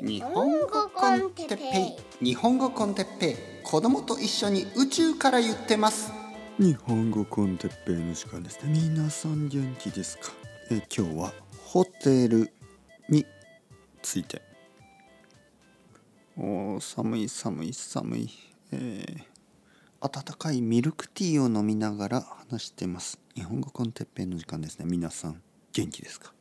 [0.00, 2.24] 日本語 con テッペイ。
[2.24, 3.36] 日本語 con テッペイ。
[3.64, 6.12] 子供と一緒に宇宙から言ってます。
[6.58, 8.72] 日本語 con テッペイの時間ですね。
[8.72, 10.32] 皆さん元気ですか？
[10.70, 11.32] え今日は
[11.64, 12.52] ホテル
[13.08, 13.26] に
[14.00, 14.40] ついて。
[16.36, 18.30] おー寒い寒い寒い、
[18.70, 19.24] えー
[20.00, 23.18] 温かいミルクティーを飲みながら話してます。
[23.34, 24.84] 日本語コンテッペイの時間ですね。
[24.88, 25.42] 皆さん
[25.72, 26.32] 元気ですか？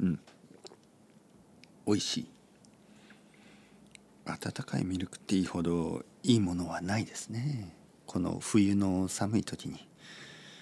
[0.00, 0.20] うん
[1.90, 2.26] 美味しい。
[4.24, 7.74] 温かいミルクティーほどいいものはないですね。
[8.06, 9.88] この冬の寒い時に。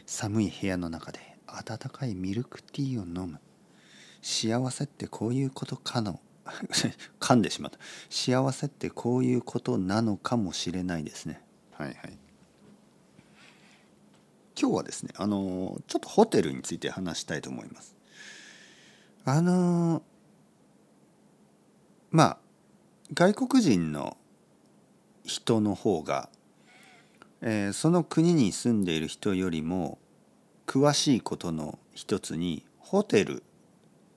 [0.07, 3.41] 寒い部屋の中で温かいミルクティーを飲む。
[4.23, 6.19] 幸せってこういうことかの
[7.21, 7.79] 噛んでしまった。
[8.09, 11.43] 幸せってこういうことなのかもしれないですね。
[11.73, 12.19] はいはい。
[14.59, 17.95] 今日はですねあのちょっとホテルについて話したいと思います。
[19.27, 20.03] あの
[22.11, 22.39] まあ
[23.15, 24.17] 外国人の
[25.25, 26.29] 人の方が、
[27.43, 29.99] えーその国に住んでいる人よりも
[30.67, 33.43] 詳しいことの一つにホテル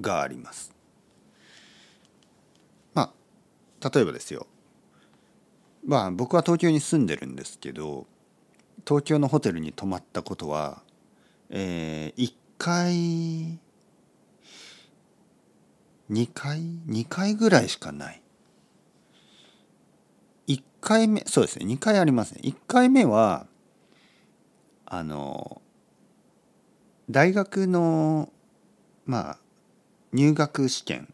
[0.01, 0.73] があります。
[2.93, 3.13] ま
[3.81, 4.47] あ例えばですよ
[5.85, 8.05] まあ僕は東京に住んでるんですけど
[8.87, 10.81] 東京のホテルに泊まったことは、
[11.49, 13.59] えー、1回
[16.11, 18.21] 2回？2回ぐらいしかない。
[20.47, 21.65] 1回目そうですね。
[21.65, 22.41] 2回ありますね。
[22.43, 23.47] 1回目は
[24.85, 25.61] あの
[27.09, 28.29] 大学の
[29.05, 29.37] まあ
[30.11, 31.13] 入学試験。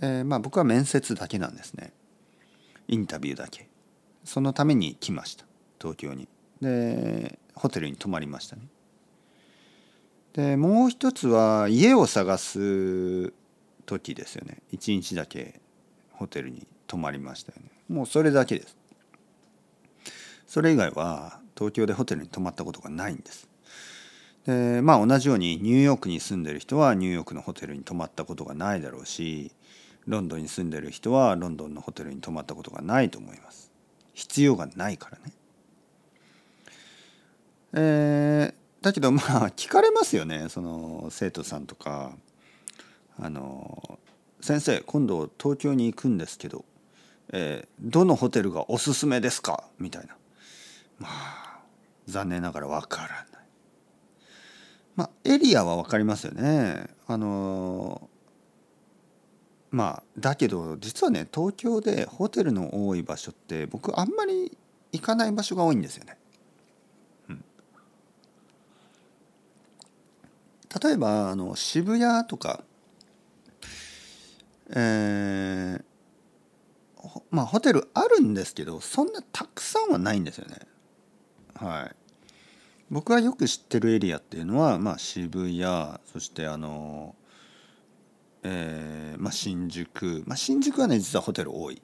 [0.00, 1.92] えーまあ僕は面接だけなんですね。
[2.86, 3.68] インタビューだけ。
[4.24, 5.46] そのために来ました。
[5.80, 6.28] 東京に。
[6.60, 8.62] でホテルに泊まりましたね。
[10.38, 13.32] でもう一つは家を探す
[13.86, 14.58] 時ですよね。
[14.70, 15.60] 一日だけ
[16.12, 17.72] ホテルに泊まりましたよね。
[17.88, 18.76] もうそれだけです。
[20.46, 23.48] それ以外は東京でホテルに泊まったことがないんです。
[24.46, 29.50] でまあ同じようにニューヨークに住んでる人はニューヨークのホテルに泊まったことがないだろうし
[30.06, 33.72] ロンドンに住んでる人はロンドンのホテルに泊まったことがないと思います。
[34.14, 35.32] 必要がないからね。
[37.72, 42.12] えーだけどまあ聞かれますよねその生徒さんとか
[43.20, 43.98] あの
[44.40, 46.64] 「先生今度東京に行くんですけど、
[47.32, 50.16] えーどのホテルがおすすめですか?」みたいな
[50.98, 51.60] まあ
[52.06, 53.26] 残念ながらわからない
[54.96, 58.08] まあエリアは分かりますよねあの
[59.70, 64.56] まあだけど実はね東京でホテルの多い場所って僕あんまり
[64.92, 66.16] 行かない場所が多いんですよね。
[67.28, 67.44] うん
[70.82, 72.62] 例えばあの渋谷とか、
[74.70, 75.84] えー
[77.30, 80.56] まあホテルあるんですけどそんなたくさんはないんですよね。
[81.54, 81.96] はい。
[82.90, 85.62] 僕がよく知ってるエリアっていうのは、まあ、渋谷
[86.10, 87.14] そしてあの
[88.42, 91.82] えーまあ、新宿、まあ、新宿はね実はホテル多い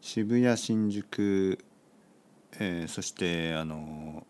[0.00, 1.58] 渋谷新宿、
[2.58, 4.26] えーそしてあの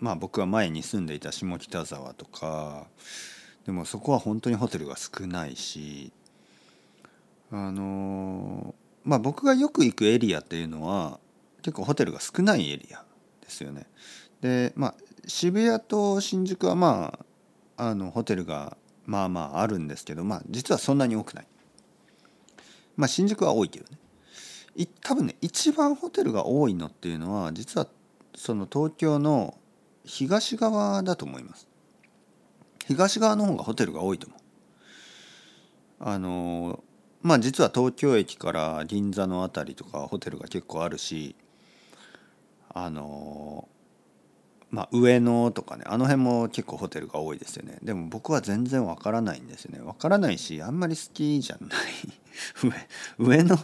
[0.00, 2.86] まあ僕は前に住んでいた下北沢とか
[3.66, 6.12] でもそこは本当にホテルが少ないし
[7.50, 11.18] あのまあ僕がよく行くエリアっていうのは
[11.62, 13.04] 結構ホテルが少ないエリア
[13.42, 13.86] ですよね。
[14.40, 14.94] でまあ
[15.26, 17.18] 渋谷と新宿はま
[17.76, 18.76] ああのホテルが
[19.06, 21.46] まあまああるんですけどまあ実はそんなに多くない。
[22.96, 23.98] まあ新宿は多いけどね。
[24.76, 27.88] い多分ね一番ホテルが多いのっていうのは実は
[28.36, 29.54] その東京の
[30.08, 31.68] 東側だと思います。
[32.86, 34.40] 東側の方がホテルが多いと思う。
[36.00, 36.82] あの
[37.22, 41.34] まあ実は東京駅から銀座の辺りとかホテルが結構あるし
[42.72, 43.68] あの
[44.70, 51.70] まあ上野とかねあの辺も結構ホテルが多いですよねでも僕は全然わからないんですよねわからないしあんまり好きじゃない
[53.18, 53.58] 上上野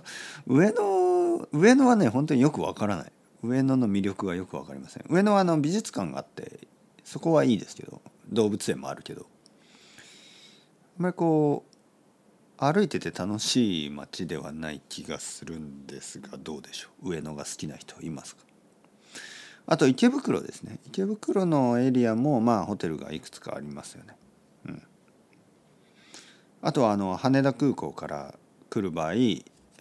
[0.47, 3.13] 上野上野はね本当によくわからない
[3.44, 5.05] 上野の魅力がよくわかりません。
[5.08, 6.67] 上野はあの美術館があって
[7.05, 8.00] そこはいいですけど
[8.31, 9.26] 動物園もあるけど。
[10.96, 11.75] あんまりこう
[12.56, 17.11] 歩いてて楽しい街ではない気がするんですがどうでしょう？
[17.11, 18.43] 上野が好きな人いますか？
[19.67, 20.79] あと池袋ですね。
[20.87, 24.17] 池袋のエリアもまあホテルがいくつかありますよね。
[24.67, 24.82] うん、
[26.62, 28.35] あとはあの羽田空港から
[28.70, 29.14] 来る場合、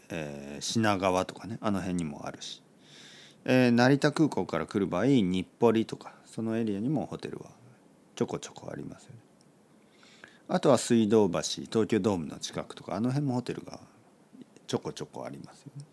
[0.10, 2.62] えー品川とかねあの辺にもあるし、
[3.45, 7.48] えー成田空港から来る場合日暮里とかそのエリアにもホテルは
[8.16, 9.19] ちょこちょこありますよね。
[10.48, 13.80] あとは水道橋東京ドームの近くとかあの辺もホテルが
[14.68, 15.86] ちょこちょこありますよね。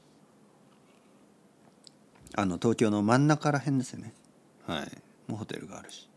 [2.35, 4.13] あの東京の真ん中ら辺ですよね。
[4.67, 5.31] はい。
[5.31, 6.09] もうホテルがあるし。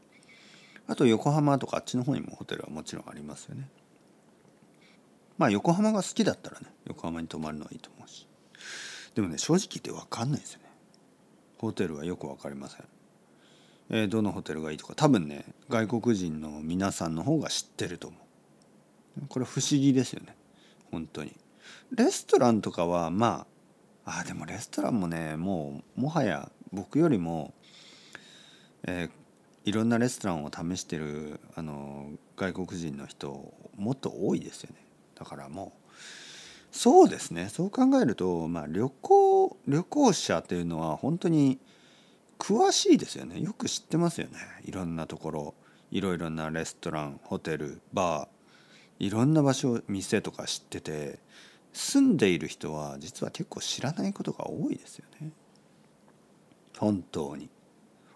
[0.87, 3.67] あと横浜とかあっちの方にもホテルはもちろんありますよね。
[5.37, 8.27] まあ横浜が好きだったらね横浜に泊まるのはいいと思うし。
[9.15, 10.62] でもね正直言って分かんないですよね。
[11.63, 12.83] ホテルはよく分かりません。
[13.89, 14.95] えー、どのホテルがいいとか。
[14.95, 18.17] 多分ね外国人の皆さんの方が知ってると思
[19.23, 19.27] う。
[19.29, 20.35] これ不思議ですよね。
[20.91, 21.33] 本当に。
[21.91, 23.47] レストランとかはま
[24.05, 27.53] ああでもレストランもねもうもはや僕よりも、
[28.85, 34.83] えー、いろんなレストランを試してるあの外国人の人もっと多いですよね。
[35.15, 35.89] だからもう
[36.73, 37.49] そうですね。
[37.49, 41.59] そう考えると、まあ、旅行旅行者っていうのは本当に
[42.39, 43.39] 詳しいですよね。
[43.39, 44.39] よく知ってますよね。
[44.65, 45.53] いろんなところ。
[45.91, 49.05] いろいろなレストランホテルバー。
[49.05, 51.19] いろんな場所店とか知ってて
[51.73, 55.31] 住んでいる人は実は結構知らないことが多いですよね。
[56.79, 57.49] 本当に。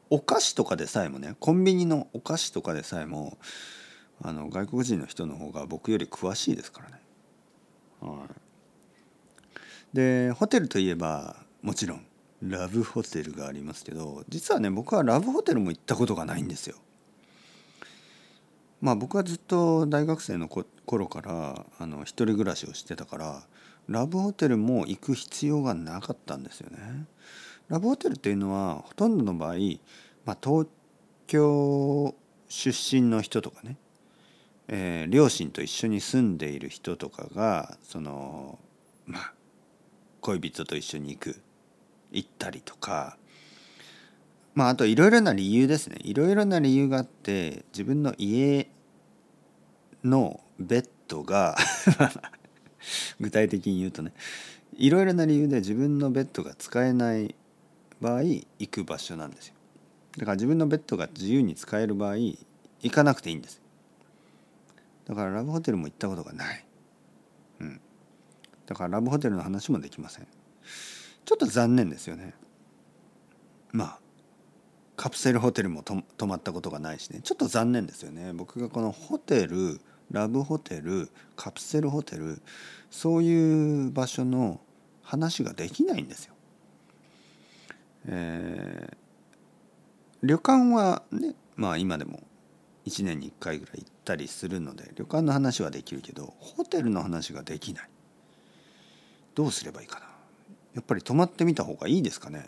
[0.09, 3.37] お菓子とかでさえもねコンビニのお菓子とかでさえも
[4.19, 7.01] あの外国人の人の方が僕より詳しいですからね。
[7.99, 8.46] はい。
[9.97, 12.05] でホテルといえばもちろん
[12.43, 16.75] ラブホテルがありますけど実はね僕はラブホテルも行ったことがないんですよ。
[18.79, 23.41] まあ僕はずっと大学生の頃からあの一人暮らしをしてたから
[23.89, 27.07] ラブホテルも行く必要がなかったんですよね。
[27.67, 29.55] ラブホテルっていうのはほとんどの場合、
[30.25, 30.67] まあ、東
[31.25, 32.13] 京
[32.49, 33.77] 出身の人とかね、
[34.67, 38.59] えー、両親と一緒に住んでいる人とかがその
[39.07, 39.36] まあ
[40.27, 41.41] 恋人と一緒に行く。
[42.11, 43.17] 行ったりとか。
[44.55, 45.97] まああといろいろな理由ですね。
[46.03, 48.69] いろいろな理由があって自分の家
[50.03, 51.55] のベッドが
[53.21, 54.13] 具体的に言うとね。
[54.75, 57.33] いろいろな理由で自分のベッドが使えない
[58.01, 59.53] 場合行く場所なんですよ。
[60.17, 63.61] だから自分のベッドが自由に使える場合行かなくていいんです。
[65.05, 66.65] だからラブホテルも行ったことがない。
[67.61, 67.81] うん。
[68.67, 70.27] だからラブホテルの話もできません。
[71.25, 72.35] ちょっと残念ですよね。
[73.71, 73.99] まあ
[74.95, 77.21] カプセルホテルも泊まったことがないしね。
[77.23, 78.33] ちょっと残念ですよね。
[78.33, 79.79] 僕がこのホテル
[80.11, 82.41] ラブホテルカプセルホテル
[82.91, 84.59] そういう場所の
[85.01, 86.33] 話ができないんですよ。
[88.07, 88.97] えー、
[90.23, 92.21] 旅館はねまあ今でも
[92.85, 97.89] 1年に1回ぐらい行ったりするので旅館の話はできるけどホテルの話ができない。
[99.37, 100.07] どうすればいいかな。
[100.73, 102.47] やっぱり泊まってみた方がいいですかね。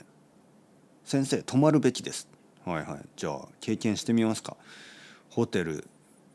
[1.03, 2.27] 先生泊まるべきです。
[2.65, 3.05] はいはい。
[3.15, 4.57] じゃあ経験してみますか。
[5.29, 5.87] ホテル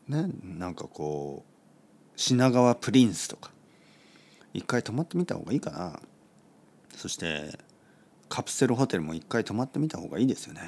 [0.06, 3.50] ねなんかこう品川プリンスとか。
[4.52, 5.98] 一回泊まってみた方がいいかな。
[6.94, 7.58] そして
[8.28, 10.60] カプセルホテルも一回泊まってみた方がいいですよね。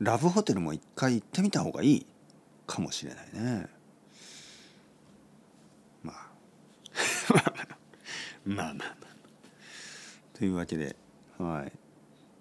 [0.00, 2.06] ラブホテルも一回行ってみた方がいい。
[2.66, 3.68] かもしれないね。
[6.02, 7.75] まあ。
[8.46, 10.38] まあまあまあ。
[10.38, 10.96] というわけで、
[11.38, 11.72] はい、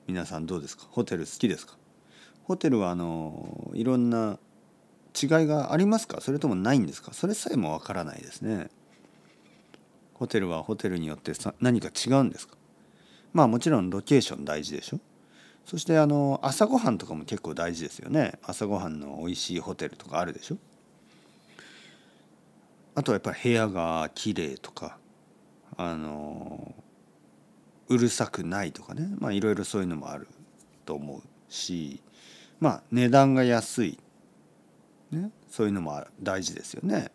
[0.07, 0.85] 皆さんどうですか？
[0.91, 1.75] ホテル好きですか？
[2.43, 4.37] ホテルはあのいろんな
[5.19, 6.21] 違いがありますか？
[6.21, 7.11] それともないんですか？
[7.13, 8.69] それさえもわからないですね。
[10.13, 12.55] ホテルはホテルによってさ何か違うんですか？
[13.33, 14.99] まあもちろんロケーション大事でしょ？
[15.65, 18.33] そしてあの朝ごはんとかも結構大事ですよね。
[18.43, 20.57] 朝ごはんの美味しいホテルとかあるでしょ？
[22.93, 24.97] あとはやっぱり部屋が綺麗とか
[25.77, 26.75] あの
[27.87, 29.07] うるさくないとかね。
[29.19, 30.27] まあいろいろそういうのもある
[30.85, 32.01] と思うし。
[32.59, 33.99] まあ値段が安い、
[35.11, 37.11] ね、そういうのも大事ですよね。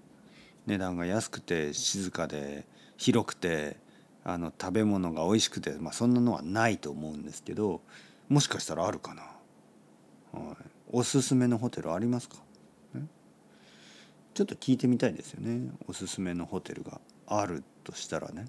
[0.66, 3.78] 値段が安くて静かで広くて
[4.22, 7.80] あの食べ物が美味しくて、まあ、そんなのはないと思うんですけど
[8.28, 9.22] もしかしたらあるかな、
[10.32, 10.56] はい、
[10.92, 12.36] おすすめのホテルありますか、
[12.94, 13.06] ね、
[14.34, 15.72] ちょっと聞いてみたいですよね。
[15.88, 18.46] おすすめのホテルがあるとしたらね。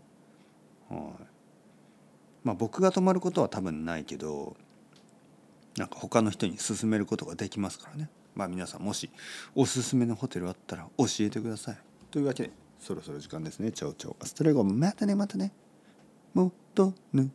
[0.90, 1.02] はい。
[2.44, 4.56] まあ僕が泊まることは多分ないけど
[5.78, 8.10] なんか他の人に勧めることができますからね。
[8.36, 9.10] まあ皆さんもし
[9.56, 11.78] おすすめのホテルあったら教えてください。
[12.10, 13.72] というわけでそろそろ時間ですね。
[13.72, 15.54] Ciao ciao。Hasta luego またねまたね。
[16.34, 17.30] もっとぬ